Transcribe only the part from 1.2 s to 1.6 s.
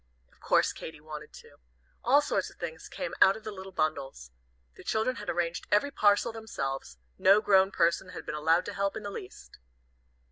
to.